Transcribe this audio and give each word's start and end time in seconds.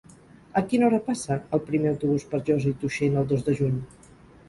A 0.61 0.63
quina 0.71 0.87
hora 0.87 0.99
passa 1.09 1.37
el 1.59 1.63
primer 1.69 1.91
autobús 1.93 2.27
per 2.35 2.43
Josa 2.51 2.75
i 2.75 2.77
Tuixén 2.87 3.25
el 3.25 3.33
dos 3.35 3.49
de 3.51 3.61
juny? 3.65 3.83